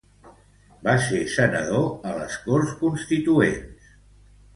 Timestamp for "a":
2.11-2.13